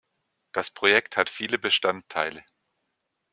[0.51, 2.43] Das Projekt hat viele Bestandteile.